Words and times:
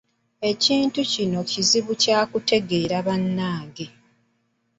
Ekintu 0.51 0.99
kino 1.11 1.39
kizibu 1.51 1.93
kya 2.03 2.19
kutegeera 2.29 2.97
bannange. 3.05 3.85